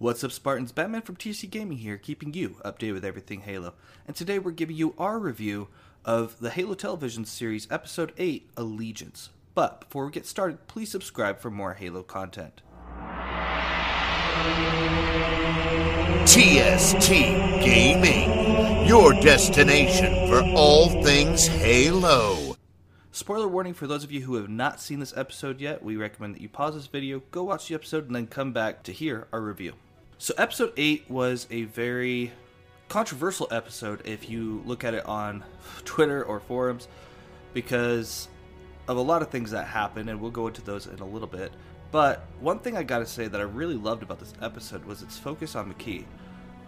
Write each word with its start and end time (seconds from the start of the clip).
What's 0.00 0.22
up, 0.22 0.30
Spartans? 0.30 0.70
Batman 0.70 1.02
from 1.02 1.16
TC 1.16 1.50
Gaming 1.50 1.78
here, 1.78 1.98
keeping 1.98 2.32
you 2.32 2.50
updated 2.64 2.92
with 2.92 3.04
everything 3.04 3.40
Halo. 3.40 3.74
And 4.06 4.14
today 4.14 4.38
we're 4.38 4.52
giving 4.52 4.76
you 4.76 4.94
our 4.96 5.18
review 5.18 5.66
of 6.04 6.38
the 6.38 6.50
Halo 6.50 6.74
television 6.74 7.24
series, 7.24 7.66
Episode 7.68 8.12
8 8.16 8.48
Allegiance. 8.56 9.30
But 9.56 9.80
before 9.80 10.06
we 10.06 10.12
get 10.12 10.24
started, 10.24 10.68
please 10.68 10.88
subscribe 10.88 11.40
for 11.40 11.50
more 11.50 11.74
Halo 11.74 12.04
content. 12.04 12.62
TST 16.28 17.10
Gaming, 17.10 18.86
your 18.86 19.14
destination 19.14 20.28
for 20.28 20.44
all 20.54 21.02
things 21.02 21.48
Halo. 21.48 22.54
Spoiler 23.10 23.48
warning 23.48 23.74
for 23.74 23.88
those 23.88 24.04
of 24.04 24.12
you 24.12 24.20
who 24.20 24.36
have 24.36 24.48
not 24.48 24.80
seen 24.80 25.00
this 25.00 25.16
episode 25.16 25.60
yet, 25.60 25.82
we 25.82 25.96
recommend 25.96 26.36
that 26.36 26.40
you 26.40 26.48
pause 26.48 26.76
this 26.76 26.86
video, 26.86 27.22
go 27.32 27.42
watch 27.42 27.66
the 27.66 27.74
episode, 27.74 28.06
and 28.06 28.14
then 28.14 28.28
come 28.28 28.52
back 28.52 28.84
to 28.84 28.92
hear 28.92 29.26
our 29.32 29.40
review. 29.40 29.72
So, 30.20 30.34
episode 30.36 30.72
8 30.76 31.08
was 31.08 31.46
a 31.48 31.62
very 31.62 32.32
controversial 32.88 33.46
episode 33.52 34.04
if 34.04 34.28
you 34.28 34.64
look 34.66 34.82
at 34.82 34.92
it 34.92 35.06
on 35.06 35.44
Twitter 35.84 36.24
or 36.24 36.40
forums 36.40 36.88
because 37.54 38.26
of 38.88 38.96
a 38.96 39.00
lot 39.00 39.22
of 39.22 39.30
things 39.30 39.52
that 39.52 39.68
happened, 39.68 40.10
and 40.10 40.20
we'll 40.20 40.32
go 40.32 40.48
into 40.48 40.60
those 40.60 40.88
in 40.88 40.98
a 40.98 41.06
little 41.06 41.28
bit. 41.28 41.52
But 41.92 42.26
one 42.40 42.58
thing 42.58 42.76
I 42.76 42.82
gotta 42.82 43.06
say 43.06 43.28
that 43.28 43.40
I 43.40 43.44
really 43.44 43.76
loved 43.76 44.02
about 44.02 44.18
this 44.18 44.34
episode 44.42 44.84
was 44.86 45.02
its 45.02 45.16
focus 45.16 45.54
on 45.54 45.72
Makee. 45.72 46.04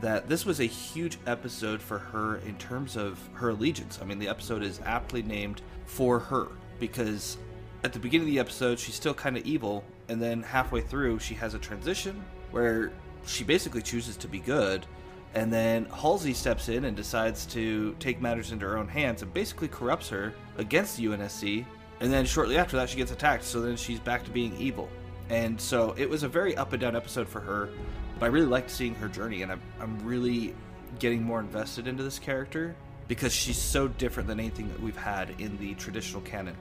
That 0.00 0.26
this 0.26 0.46
was 0.46 0.60
a 0.60 0.64
huge 0.64 1.18
episode 1.26 1.82
for 1.82 1.98
her 1.98 2.36
in 2.46 2.56
terms 2.56 2.96
of 2.96 3.18
her 3.34 3.50
allegiance. 3.50 3.98
I 4.00 4.06
mean, 4.06 4.18
the 4.18 4.28
episode 4.28 4.62
is 4.62 4.80
aptly 4.86 5.22
named 5.22 5.60
for 5.84 6.18
her 6.18 6.48
because 6.80 7.36
at 7.84 7.92
the 7.92 7.98
beginning 7.98 8.26
of 8.26 8.32
the 8.32 8.40
episode, 8.40 8.78
she's 8.78 8.94
still 8.94 9.12
kind 9.12 9.36
of 9.36 9.44
evil, 9.44 9.84
and 10.08 10.20
then 10.20 10.42
halfway 10.42 10.80
through, 10.80 11.18
she 11.18 11.34
has 11.34 11.52
a 11.52 11.58
transition 11.58 12.24
where 12.50 12.90
she 13.26 13.44
basically 13.44 13.82
chooses 13.82 14.16
to 14.18 14.28
be 14.28 14.38
good. 14.38 14.86
And 15.34 15.52
then 15.52 15.86
Halsey 15.86 16.32
steps 16.32 16.68
in 16.68 16.84
and 16.84 16.96
decides 16.96 17.44
to 17.46 17.96
take 17.98 18.20
matters 18.20 18.52
into 18.52 18.66
her 18.66 18.78
own 18.78 18.86
hands 18.86 19.22
and 19.22 19.34
basically 19.34 19.68
corrupts 19.68 20.08
her 20.10 20.32
against 20.58 20.96
the 20.96 21.06
UNSC. 21.06 21.64
And 22.00 22.12
then 22.12 22.24
shortly 22.24 22.56
after 22.56 22.76
that, 22.76 22.88
she 22.88 22.96
gets 22.96 23.10
attacked, 23.10 23.44
so 23.44 23.60
then 23.60 23.76
she's 23.76 23.98
back 23.98 24.24
to 24.24 24.30
being 24.30 24.56
evil. 24.58 24.88
And 25.30 25.60
so 25.60 25.94
it 25.96 26.08
was 26.08 26.22
a 26.22 26.28
very 26.28 26.56
up 26.56 26.72
and 26.72 26.80
down 26.80 26.94
episode 26.94 27.28
for 27.28 27.40
her, 27.40 27.70
but 28.18 28.26
I 28.26 28.28
really 28.28 28.46
liked 28.46 28.70
seeing 28.70 28.94
her 28.96 29.08
journey, 29.08 29.42
and 29.42 29.50
I'm, 29.50 29.60
I'm 29.80 29.98
really 30.04 30.54
getting 30.98 31.22
more 31.22 31.40
invested 31.40 31.88
into 31.88 32.02
this 32.02 32.18
character 32.18 32.76
because 33.08 33.32
she's 33.32 33.58
so 33.58 33.88
different 33.88 34.28
than 34.28 34.38
anything 34.38 34.68
that 34.68 34.80
we've 34.80 34.96
had 34.96 35.34
in 35.38 35.56
the 35.58 35.74
traditional 35.74 36.22
canon. 36.22 36.56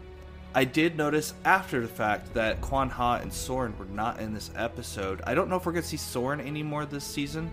I 0.55 0.65
did 0.65 0.95
notice 0.95 1.33
after 1.45 1.81
the 1.81 1.87
fact 1.87 2.31
that 2.35 2.61
Kwan 2.61 2.87
Ha 2.89 3.15
and 3.15 3.33
Soren 3.33 3.75
were 3.79 3.85
not 3.85 4.19
in 4.19 4.35
this 4.35 4.51
episode. 4.55 5.19
I 5.25 5.33
don't 5.33 5.49
know 5.49 5.55
if 5.55 5.65
we're 5.65 5.71
going 5.71 5.81
to 5.81 5.89
see 5.89 5.97
Soren 5.97 6.39
anymore 6.39 6.85
this 6.85 7.03
season. 7.03 7.49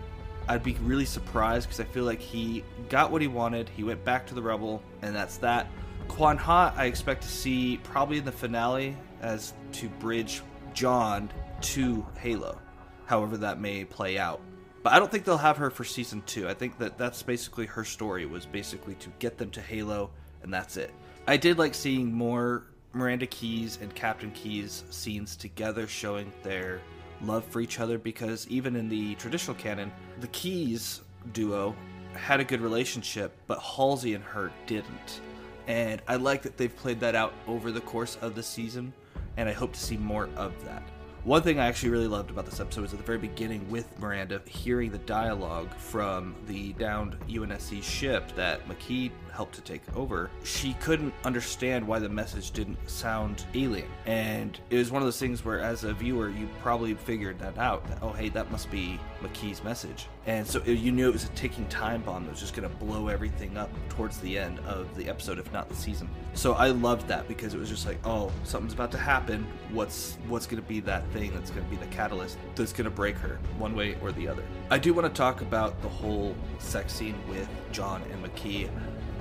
I'd 0.47 0.61
be 0.61 0.73
really 0.83 1.05
surprised 1.05 1.67
because 1.67 1.79
I 1.79 1.85
feel 1.85 2.03
like 2.03 2.19
he 2.19 2.63
got 2.89 3.11
what 3.11 3.23
he 3.23 3.27
wanted. 3.27 3.69
He 3.69 3.83
went 3.83 4.03
back 4.05 4.27
to 4.27 4.35
the 4.35 4.41
Rebel, 4.41 4.83
and 5.01 5.15
that's 5.15 5.37
that. 5.37 5.67
Kwan 6.09 6.37
Ha, 6.37 6.73
I 6.75 6.85
expect 6.85 7.23
to 7.23 7.27
see 7.27 7.77
probably 7.83 8.19
in 8.19 8.25
the 8.25 8.31
finale 8.31 8.95
as 9.21 9.53
to 9.73 9.89
bridge 9.89 10.43
John 10.75 11.31
to 11.61 12.05
Halo, 12.19 12.59
however 13.05 13.35
that 13.37 13.59
may 13.59 13.83
play 13.83 14.19
out. 14.19 14.41
But 14.83 14.93
I 14.93 14.99
don't 14.99 15.09
think 15.09 15.25
they'll 15.25 15.37
have 15.37 15.57
her 15.57 15.71
for 15.71 15.83
season 15.83 16.21
two. 16.27 16.47
I 16.47 16.53
think 16.53 16.77
that 16.77 16.99
that's 16.99 17.23
basically 17.23 17.65
her 17.65 17.83
story 17.83 18.27
was 18.27 18.45
basically 18.45 18.93
to 18.95 19.09
get 19.17 19.39
them 19.39 19.49
to 19.51 19.61
Halo, 19.61 20.11
and 20.43 20.53
that's 20.53 20.77
it. 20.77 20.91
I 21.27 21.37
did 21.37 21.57
like 21.57 21.73
seeing 21.73 22.11
more 22.11 22.65
Miranda 22.93 23.25
Keyes 23.27 23.79
and 23.81 23.93
Captain 23.95 24.31
Keyes 24.31 24.83
scenes 24.89 25.35
together, 25.35 25.87
showing 25.87 26.31
their 26.43 26.81
love 27.21 27.45
for 27.45 27.61
each 27.61 27.79
other. 27.79 27.97
Because 27.97 28.47
even 28.47 28.75
in 28.75 28.89
the 28.89 29.15
traditional 29.15 29.55
canon, 29.55 29.91
the 30.19 30.27
Keyes 30.27 31.01
duo 31.33 31.75
had 32.13 32.39
a 32.39 32.43
good 32.43 32.61
relationship, 32.61 33.35
but 33.47 33.59
Halsey 33.59 34.13
and 34.13 34.23
her 34.23 34.51
didn't. 34.65 35.21
And 35.67 36.01
I 36.07 36.15
like 36.15 36.41
that 36.41 36.57
they've 36.57 36.75
played 36.75 36.99
that 36.99 37.15
out 37.15 37.33
over 37.47 37.71
the 37.71 37.81
course 37.81 38.17
of 38.21 38.35
the 38.35 38.43
season, 38.43 38.93
and 39.37 39.47
I 39.47 39.53
hope 39.53 39.73
to 39.73 39.79
see 39.79 39.97
more 39.97 40.27
of 40.35 40.53
that. 40.65 40.83
One 41.23 41.43
thing 41.43 41.59
I 41.59 41.67
actually 41.67 41.89
really 41.89 42.07
loved 42.07 42.31
about 42.31 42.45
this 42.45 42.59
episode 42.59 42.81
was 42.81 42.93
at 42.93 42.97
the 42.97 43.05
very 43.05 43.19
beginning 43.19 43.69
with 43.69 43.99
Miranda 43.99 44.41
hearing 44.47 44.89
the 44.89 44.97
dialogue 44.97 45.71
from 45.75 46.35
the 46.47 46.73
downed 46.73 47.15
UNSC 47.29 47.83
ship 47.83 48.33
that 48.35 48.67
Makee 48.67 49.11
helped 49.31 49.53
to 49.55 49.61
take 49.61 49.81
over. 49.95 50.31
She 50.43 50.73
couldn't 50.73 51.13
understand 51.23 51.87
why 51.87 51.99
the 51.99 52.09
message 52.09 52.51
didn't 52.51 52.77
sound 52.89 53.45
alien. 53.53 53.87
And 54.07 54.59
it 54.71 54.77
was 54.77 54.91
one 54.91 55.03
of 55.03 55.05
those 55.05 55.19
things 55.19 55.45
where, 55.45 55.59
as 55.59 55.83
a 55.83 55.93
viewer, 55.93 56.29
you 56.29 56.49
probably 56.61 56.95
figured 56.95 57.37
that 57.39 57.57
out. 57.57 57.87
That, 57.87 57.99
oh, 58.01 58.13
hey, 58.13 58.29
that 58.29 58.51
must 58.51 58.71
be 58.71 58.99
Makee's 59.21 59.63
message. 59.63 60.07
And 60.25 60.45
so 60.45 60.61
you 60.63 60.91
knew 60.91 61.07
it 61.09 61.13
was 61.13 61.23
a 61.23 61.29
ticking 61.29 61.67
time 61.67 62.01
bomb 62.01 62.25
that 62.25 62.31
was 62.31 62.39
just 62.39 62.55
going 62.55 62.69
to 62.69 62.75
blow 62.77 63.07
everything 63.07 63.57
up 63.57 63.71
towards 63.89 64.19
the 64.19 64.37
end 64.37 64.59
of 64.59 64.95
the 64.95 65.07
episode, 65.07 65.39
if 65.39 65.51
not 65.53 65.69
the 65.69 65.75
season. 65.75 66.09
So 66.33 66.53
I 66.53 66.67
loved 66.67 67.07
that 67.07 67.27
because 67.27 67.53
it 67.53 67.59
was 67.59 67.69
just 67.69 67.87
like, 67.87 67.97
oh, 68.05 68.31
something's 68.43 68.73
about 68.73 68.91
to 68.91 68.97
happen. 68.97 69.45
What's 69.71 70.17
what's 70.27 70.45
going 70.45 70.61
to 70.61 70.67
be 70.67 70.79
that 70.81 71.10
thing 71.11 71.33
that's 71.33 71.51
going 71.51 71.63
to 71.63 71.69
be 71.69 71.77
the 71.77 71.87
catalyst 71.87 72.37
that's 72.55 72.73
going 72.73 72.85
to 72.85 72.91
break 72.91 73.17
her 73.17 73.39
one 73.57 73.75
way 73.75 73.97
or 74.01 74.11
the 74.11 74.27
other? 74.27 74.43
I 74.69 74.77
do 74.77 74.93
want 74.93 75.07
to 75.07 75.13
talk 75.13 75.41
about 75.41 75.81
the 75.81 75.89
whole 75.89 76.35
sex 76.59 76.93
scene 76.93 77.15
with 77.29 77.47
John 77.71 78.01
and 78.11 78.23
Makee. 78.23 78.69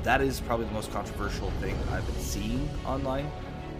That 0.03 0.21
is 0.21 0.41
probably 0.41 0.67
the 0.67 0.73
most 0.73 0.91
controversial 0.93 1.51
thing 1.61 1.77
I've 1.91 2.06
been 2.06 2.21
seeing 2.21 2.69
online. 2.87 3.31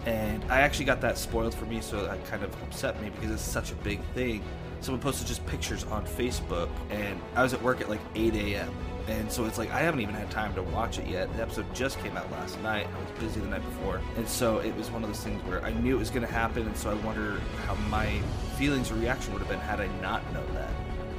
And 0.05 0.43
I 0.45 0.61
actually 0.61 0.85
got 0.85 1.01
that 1.01 1.17
spoiled 1.17 1.53
for 1.53 1.65
me, 1.65 1.79
so 1.79 2.05
that 2.05 2.25
kind 2.25 2.43
of 2.43 2.53
upset 2.63 2.99
me 3.01 3.09
because 3.09 3.31
it's 3.31 3.41
such 3.41 3.71
a 3.71 3.75
big 3.75 4.01
thing 4.15 4.43
someone 4.81 5.01
posted 5.01 5.27
just 5.27 5.45
pictures 5.45 5.83
on 5.85 6.05
Facebook, 6.05 6.69
and 6.89 7.19
I 7.35 7.43
was 7.43 7.53
at 7.53 7.61
work 7.61 7.81
at 7.81 7.89
like 7.89 8.01
8 8.15 8.35
a.m. 8.35 8.73
And 9.07 9.31
so 9.31 9.45
it's 9.45 9.57
like 9.57 9.71
I 9.71 9.79
haven't 9.79 10.01
even 10.01 10.13
had 10.13 10.29
time 10.29 10.53
to 10.55 10.61
watch 10.61 10.99
it 10.99 11.07
yet. 11.07 11.33
The 11.35 11.41
episode 11.41 11.73
just 11.73 11.99
came 11.99 12.15
out 12.17 12.31
last 12.31 12.61
night. 12.61 12.87
I 12.87 12.99
was 12.99 13.19
busy 13.19 13.39
the 13.39 13.47
night 13.47 13.63
before, 13.63 14.01
and 14.15 14.27
so 14.27 14.59
it 14.59 14.75
was 14.75 14.91
one 14.91 15.03
of 15.03 15.09
those 15.09 15.23
things 15.23 15.43
where 15.45 15.63
I 15.63 15.73
knew 15.73 15.95
it 15.95 15.99
was 15.99 16.09
going 16.11 16.25
to 16.25 16.31
happen, 16.31 16.67
and 16.67 16.77
so 16.77 16.91
I 16.91 16.93
wonder 17.05 17.39
how 17.65 17.75
my 17.89 18.19
feelings 18.57 18.91
or 18.91 18.95
reaction 18.95 19.33
would 19.33 19.39
have 19.39 19.49
been 19.49 19.59
had 19.59 19.79
I 19.79 19.87
not 20.01 20.21
known 20.33 20.53
that 20.53 20.71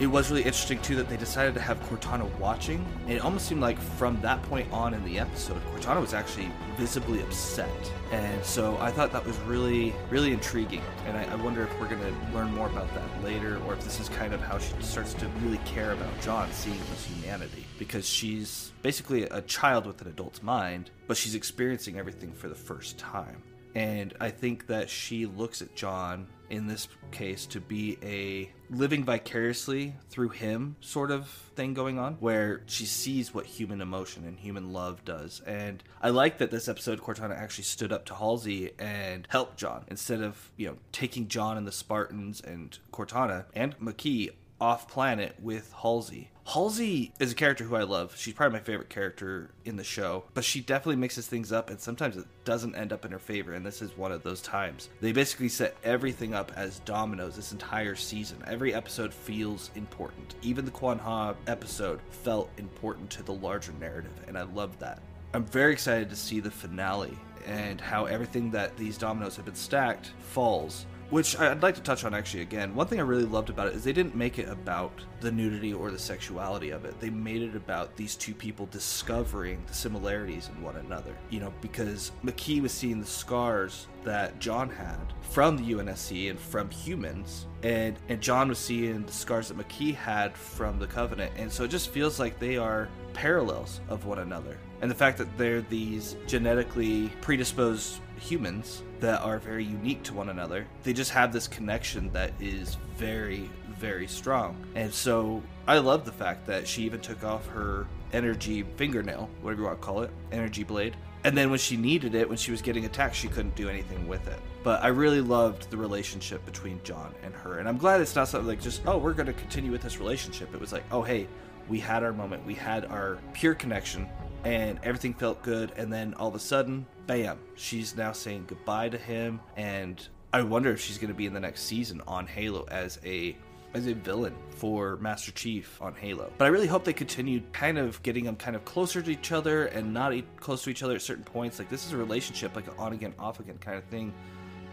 it 0.02 0.10
was 0.10 0.30
really 0.30 0.42
interesting 0.42 0.80
too 0.80 0.96
that 0.96 1.08
they 1.08 1.16
decided 1.16 1.54
to 1.54 1.60
have 1.60 1.80
Cortana 1.82 2.28
watching, 2.40 2.84
it 3.06 3.22
almost 3.22 3.46
seemed 3.46 3.60
like 3.60 3.78
from 3.78 4.20
that 4.20 4.42
point 4.42 4.66
on 4.72 4.94
in 4.94 5.04
the 5.04 5.16
episode, 5.16 5.62
Cortana 5.72 6.00
was 6.00 6.12
actually 6.12 6.50
visibly 6.76 7.22
upset, 7.22 7.70
and 8.10 8.44
so 8.44 8.76
I 8.78 8.91
thought 8.91 9.12
that 9.12 9.24
was 9.24 9.38
really, 9.41 9.94
really 10.10 10.32
intriguing, 10.32 10.82
and 11.06 11.16
I, 11.16 11.22
I 11.26 11.36
wonder 11.36 11.62
if 11.62 11.80
we're 11.80 11.88
going 11.88 12.02
to 12.02 12.34
learn 12.34 12.52
more 12.52 12.66
about 12.66 12.92
that 12.94 13.22
later, 13.22 13.62
or 13.64 13.74
if 13.74 13.84
this 13.84 14.00
is 14.00 14.08
kind 14.08 14.34
of 14.34 14.41
how 14.41 14.58
she 14.58 14.72
starts 14.80 15.14
to 15.14 15.28
really 15.44 15.58
care 15.58 15.92
about 15.92 16.20
John 16.20 16.50
seeing 16.50 16.78
his 16.78 17.04
humanity, 17.04 17.64
because 17.78 18.04
she's 18.04 18.72
basically 18.82 19.22
a 19.22 19.42
child 19.42 19.86
with 19.86 20.02
an 20.02 20.08
adult's 20.08 20.42
mind, 20.42 20.91
but 21.06 21.16
she's 21.16 21.36
experiencing 21.36 21.96
everything 21.96 22.32
for 22.32 22.48
the 22.48 22.56
first 22.56 22.98
time. 22.98 23.41
And 23.75 24.15
I 24.21 24.31
think 24.31 24.66
that 24.66 24.91
she 24.91 25.27
looks 25.27 25.62
at 25.62 25.75
John 25.75 26.27
in 26.53 26.66
this 26.66 26.87
case 27.10 27.47
to 27.47 27.60
be 27.60 27.97
a 28.03 28.50
living 28.71 29.05
vicariously 29.05 29.94
through 30.10 30.28
him 30.28 30.77
sort 30.81 31.10
of 31.10 31.27
thing 31.56 31.72
going 31.72 31.99
on 31.99 32.15
where 32.15 32.60
she 32.66 32.84
sees 32.84 33.33
what 33.33 33.47
human 33.47 33.81
emotion 33.81 34.25
and 34.27 34.38
human 34.38 34.71
love 34.72 35.03
does. 35.05 35.41
And 35.47 35.83
i 36.03 36.10
like 36.10 36.38
that 36.38 36.50
this 36.50 36.69
episode 36.69 37.00
cortana 37.00 37.37
actually 37.38 37.65
stood 37.65 37.93
up 37.93 38.05
to 38.06 38.15
halsey 38.15 38.72
and 38.78 39.27
helped 39.31 39.56
john 39.56 39.84
instead 39.89 40.21
of 40.21 40.50
you 40.56 40.66
know 40.66 40.77
taking 40.91 41.28
john 41.28 41.56
and 41.56 41.66
the 41.66 41.72
spartans 41.72 42.41
and 42.41 42.78
cortana 42.93 43.44
and 43.54 43.78
makee 43.78 44.31
off 44.62 44.86
planet 44.86 45.34
with 45.42 45.72
Halsey. 45.82 46.30
Halsey 46.46 47.12
is 47.18 47.32
a 47.32 47.34
character 47.34 47.64
who 47.64 47.74
I 47.74 47.82
love. 47.82 48.14
She's 48.16 48.32
probably 48.32 48.60
my 48.60 48.64
favorite 48.64 48.90
character 48.90 49.50
in 49.64 49.74
the 49.74 49.82
show, 49.82 50.22
but 50.34 50.44
she 50.44 50.60
definitely 50.60 51.00
mixes 51.00 51.26
things 51.26 51.50
up 51.50 51.68
and 51.68 51.80
sometimes 51.80 52.16
it 52.16 52.26
doesn't 52.44 52.76
end 52.76 52.92
up 52.92 53.04
in 53.04 53.10
her 53.10 53.18
favor, 53.18 53.54
and 53.54 53.66
this 53.66 53.82
is 53.82 53.96
one 53.96 54.12
of 54.12 54.22
those 54.22 54.40
times. 54.40 54.88
They 55.00 55.10
basically 55.10 55.48
set 55.48 55.76
everything 55.82 56.32
up 56.32 56.52
as 56.54 56.78
dominoes 56.80 57.34
this 57.34 57.50
entire 57.50 57.96
season. 57.96 58.40
Every 58.46 58.72
episode 58.72 59.12
feels 59.12 59.72
important. 59.74 60.36
Even 60.42 60.65
the 60.65 60.70
Kwan 60.70 61.00
Ha 61.00 61.34
episode 61.48 61.98
felt 62.10 62.48
important 62.56 63.10
to 63.10 63.24
the 63.24 63.34
larger 63.34 63.72
narrative, 63.80 64.15
and 64.28 64.38
I 64.38 64.42
love 64.42 64.78
that. 64.78 65.03
I'm 65.34 65.44
very 65.44 65.72
excited 65.72 66.08
to 66.10 66.16
see 66.16 66.38
the 66.38 66.53
finale 66.53 67.18
and 67.48 67.80
how 67.80 68.04
everything 68.04 68.53
that 68.53 68.76
these 68.76 68.97
dominoes 68.97 69.34
have 69.34 69.47
been 69.47 69.56
stacked 69.56 70.12
falls 70.20 70.86
which 71.12 71.38
I'd 71.38 71.62
like 71.62 71.74
to 71.74 71.82
touch 71.82 72.04
on 72.04 72.14
actually 72.14 72.41
again. 72.41 72.74
One 72.74 72.86
thing 72.86 72.98
I 72.98 73.03
really 73.03 73.26
loved 73.26 73.50
about 73.50 73.66
it 73.66 73.74
is 73.74 73.84
they 73.84 73.92
didn't 73.92 74.16
make 74.16 74.38
it 74.38 74.48
about 74.48 74.98
the 75.20 75.30
nudity 75.30 75.74
or 75.74 75.91
the 75.91 75.98
sexuality 75.98 76.70
of 76.70 76.86
it. 76.86 76.98
They 77.00 77.10
made 77.10 77.42
it 77.42 77.54
about 77.54 77.94
these 77.97 78.16
two 78.16 78.32
people 78.32 78.64
discovering 78.70 79.62
the 79.66 79.74
similarities 79.74 80.48
in 80.48 80.62
one 80.62 80.76
another. 80.76 81.14
You 81.28 81.41
know, 81.41 81.53
because 81.60 82.12
Makee 82.24 82.62
was 82.62 82.72
seeing 82.72 82.98
the 82.98 83.06
scars 83.06 83.88
that 84.04 84.38
John 84.41 84.70
had 84.70 85.12
from 85.20 85.59
the 85.59 85.74
UNSC 85.74 86.30
and 86.30 86.41
from 86.41 86.70
humans, 86.70 87.47
and 87.62 87.98
and 88.08 88.18
John 88.22 88.48
was 88.48 88.58
seeing 88.58 89.04
the 89.04 89.12
scars 89.12 89.48
that 89.48 89.58
Makee 89.58 89.94
had 89.94 90.34
from 90.34 90.78
the 90.78 90.86
Covenant, 90.86 91.32
and 91.36 91.53
so 91.53 91.65
it 91.65 91.68
just 91.68 91.91
feels 91.91 92.18
like 92.18 92.38
they 92.38 92.56
are 92.56 92.88
parallels 93.14 93.80
of 93.88 94.06
one 94.06 94.18
another. 94.18 94.59
And 94.80 94.91
the 94.91 94.94
fact 94.94 95.18
that 95.18 95.36
they're 95.38 95.62
these 95.62 96.16
genetically 96.26 97.09
predisposed 97.20 98.00
humans 98.18 98.82
that 99.00 99.20
are 99.20 99.38
very 99.38 99.64
unique 99.64 100.03
to 100.04 100.14
one 100.14 100.28
another. 100.28 100.66
They 100.84 100.92
just 100.92 101.10
have 101.10 101.32
this 101.32 101.48
connection 101.48 102.12
that 102.12 102.32
is 102.41 102.76
very, 102.97 103.50
very 103.78 104.06
strong. 104.06 104.56
And 104.74 104.92
so 104.92 105.42
I 105.66 105.78
love 105.78 106.04
the 106.04 106.12
fact 106.12 106.47
that 106.47 106.66
she 106.66 106.82
even 106.84 107.00
took 107.00 107.24
off 107.24 107.47
her 107.48 107.86
energy 108.12 108.64
fingernail, 108.76 109.28
whatever 109.41 109.62
you 109.62 109.66
want 109.66 109.80
to 109.80 109.84
call 109.84 110.03
it, 110.03 110.10
energy 110.30 110.62
blade. 110.62 110.97
And 111.24 111.36
then 111.36 111.50
when 111.50 111.58
she 111.58 111.76
needed 111.76 112.15
it, 112.15 112.28
when 112.28 112.38
she 112.38 112.50
was 112.50 112.62
getting 112.62 112.84
attacked, 112.84 113.15
she 113.15 113.28
couldn't 113.28 113.54
do 113.54 113.68
anything 113.68 114.08
with 114.08 114.26
it. 114.28 114.38
But 114.65 114.82
I 114.82 114.88
really 114.88 115.20
loved 115.20 115.70
the 115.70 115.76
relationship 115.76 116.44
between 116.44 116.80
John 116.84 117.15
and 117.24 117.34
her. 117.34 117.58
And 117.58 117.68
I'm 117.68 117.78
glad 117.78 118.00
it's 118.00 118.15
not 118.15 118.28
something 118.28 118.48
like 118.48 118.60
just, 118.60 118.82
oh, 118.86 118.98
we're 118.98 119.12
going 119.15 119.26
to 119.26 119.32
continue 119.32 119.70
with 119.70 119.82
this 119.82 119.98
relationship. 119.98 120.53
It 120.54 120.60
was 120.60 120.72
like, 120.72 120.84
oh, 120.91 121.03
hey, 121.03 121.26
we 121.68 121.78
had 121.80 122.03
our 122.03 122.12
moment. 122.12 122.44
We 122.47 122.54
had 122.54 122.84
our 122.86 123.18
pure 123.32 123.54
connection 123.54 124.09
and 124.44 124.78
everything 124.82 125.14
felt 125.14 125.42
good. 125.42 125.72
And 125.76 125.92
then 125.92 126.14
all 126.14 126.28
of 126.28 126.34
a 126.34 126.41
sudden, 126.41 126.86
bam, 127.06 127.38
she's 127.54 127.97
now 127.97 128.12
saying 128.12 128.44
goodbye 128.47 128.88
to 128.91 128.98
him. 128.98 129.41
And 129.56 130.06
I 130.32 130.42
wonder 130.42 130.70
if 130.70 130.80
she's 130.80 130.98
going 130.98 131.09
to 131.09 131.14
be 131.14 131.26
in 131.26 131.34
the 131.34 131.41
next 131.41 131.62
season 131.62 132.03
on 132.06 132.26
Halo 132.26 132.66
as 132.70 132.98
a 133.04 133.36
as 133.74 133.86
a 133.86 133.94
villain 133.94 134.34
for 134.50 134.98
Master 134.98 135.32
Chief 135.32 135.80
on 135.80 135.94
Halo. 135.94 136.30
But 136.36 136.44
I 136.44 136.48
really 136.48 136.66
hope 136.66 136.84
they 136.84 136.92
continue 136.92 137.41
kind 137.53 137.78
of 137.78 138.03
getting 138.03 138.24
them 138.24 138.36
kind 138.36 138.54
of 138.54 138.66
closer 138.66 139.00
to 139.00 139.10
each 139.10 139.32
other 139.32 139.66
and 139.66 139.94
not 139.94 140.12
close 140.36 140.62
to 140.65 140.70
each 140.70 140.82
other 140.82 140.97
at 140.97 141.00
certain 141.00 141.24
points. 141.24 141.58
Like 141.58 141.70
this 141.70 141.86
is 141.86 141.92
a 141.92 141.97
relationship, 141.97 142.54
like 142.54 142.66
an 142.66 142.74
on 142.78 142.92
again, 142.92 143.15
off 143.18 143.41
again 143.41 143.56
kind 143.58 143.78
of 143.78 143.84
thing 143.84 144.12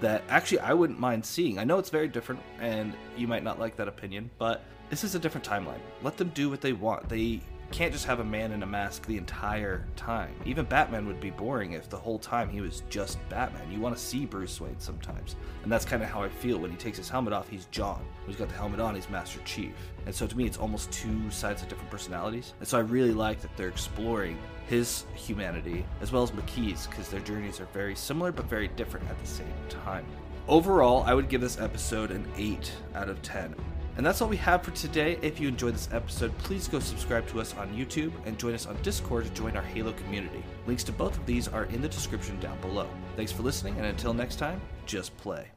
that 0.01 0.24
actually 0.30 0.60
I 0.60 0.74
wouldn't 0.74 1.00
mind 1.00 1.25
seeing. 1.25 1.60
I 1.60 1.63
know 1.63 1.78
it's 1.78 1.90
very 1.90 2.07
different 2.07 2.42
and 2.60 2.94
you 3.18 3.28
might 3.28 3.44
not 3.44 3.60
like 3.60 3.75
that 3.78 3.88
opinion, 3.88 4.30
but 4.38 4.63
this 4.90 5.04
is 5.04 5.16
a 5.16 5.19
different 5.19 5.48
timeline. 5.48 5.80
Let 6.01 6.18
them 6.18 6.30
do 6.30 6.50
what 6.50 6.62
they 6.62 6.74
want. 6.74 7.10
They 7.10 7.42
can't 7.71 7.94
just 7.94 8.06
have 8.06 8.19
a 8.19 8.24
man 8.24 8.51
in 8.51 8.63
a 8.63 8.66
mask 8.66 9.06
the 9.06 9.18
entire 9.18 9.86
time. 9.95 10.33
Even 10.45 10.66
Batman 10.66 11.07
would 11.07 11.19
be 11.19 11.30
boring 11.30 11.74
if 11.74 11.89
the 11.89 11.98
whole 11.98 12.19
time 12.19 12.50
he 12.50 12.62
was 12.62 12.83
just 12.89 13.18
Batman. 13.30 13.71
You 13.71 13.80
want 13.80 13.95
to 13.95 14.01
see 14.01 14.25
Bruce 14.25 14.60
Wayne 14.60 14.80
sometimes. 14.80 15.36
And 15.63 15.71
that's 15.71 15.86
kind 15.86 16.01
of 16.01 16.10
how 16.10 16.24
I 16.24 16.30
feel 16.30 16.57
when 16.57 16.71
he 16.71 16.77
takes 16.77 16.98
his 16.98 17.10
helmet 17.10 17.33
off, 17.33 17.50
he's 17.50 17.66
John. 17.66 18.01
When 18.24 18.31
he's 18.31 18.38
got 18.38 18.50
the 18.50 18.56
helmet 18.56 18.80
on, 18.80 18.95
he's 18.95 19.10
Master 19.10 19.39
Chief. 19.45 19.74
And 20.06 20.13
so 20.13 20.27
to 20.27 20.38
me, 20.38 20.45
it's 20.45 20.57
almost 20.57 20.92
two 20.92 21.30
sides 21.30 21.62
of 21.62 21.69
different 21.69 21.92
personalities. 21.92 22.54
And 22.60 22.68
so 22.68 22.77
I 22.77 22.81
really 22.81 23.13
like 23.13 23.42
that 23.42 23.56
they're 23.56 23.69
exploring 23.69 24.38
his 24.68 25.06
humanity 25.16 25.86
as 26.01 26.12
well 26.12 26.24
as 26.24 26.33
Makee's 26.33 26.88
because 26.88 27.10
their 27.10 27.21
journeys 27.21 27.60
are 27.60 27.68
very 27.74 27.95
similar 27.95 28.31
but 28.31 28.45
very 28.45 28.68
different 28.69 29.10
at 29.10 29.19
the 29.19 29.27
same 29.27 29.48
time. 29.68 30.06
Overall, 30.48 31.04
I 31.04 31.13
would 31.13 31.30
give 31.30 31.42
this 31.42 31.60
episode 31.60 32.10
an 32.10 32.25
8 32.36 32.71
out 32.95 33.10
of 33.10 33.21
10. 33.21 33.54
And 34.00 34.06
that's 34.06 34.22
all 34.22 34.30
we 34.30 34.38
have 34.38 34.63
for 34.63 34.72
today. 34.72 35.19
If 35.22 35.42
you 35.42 35.50
enjoyed 35.50 35.74
this 35.74 35.90
episode, 35.92 36.31
please 36.38 36.69
go 36.69 36.80
subscribe 36.80 37.28
to 37.28 37.42
us 37.42 37.54
on 37.56 37.68
YouTube 37.75 38.13
and 38.25 38.40
join 38.40 38.54
us 38.54 38.66
on 38.66 38.81
Discord 38.81 39.25
to 39.25 39.31
join 39.31 39.57
our 39.57 39.62
Halo 39.62 39.92
community. 39.92 40.42
Links 40.68 40.86
to 40.86 40.94
both 40.94 41.18
of 41.18 41.25
these 41.25 41.50
are 41.50 41.66
in 41.66 41.81
the 41.81 41.90
description 41.90 42.40
down 42.40 42.57
below. 42.62 42.88
Thanks 43.18 43.34
for 43.34 43.44
listening, 43.44 43.75
and 43.75 43.86
until 43.86 44.13
next 44.13 44.38
time, 44.38 44.62
just 44.86 45.18
play. 45.18 45.50